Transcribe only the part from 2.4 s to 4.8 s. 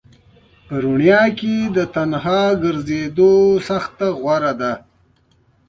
ګرځېدلو څخه غوره ده.